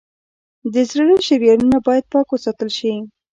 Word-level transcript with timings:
د 0.73 0.75
زړه 0.91 1.15
شریانونه 1.27 1.77
باید 1.87 2.05
پاک 2.11 2.27
وساتل 2.31 2.69
شي. 2.77 2.93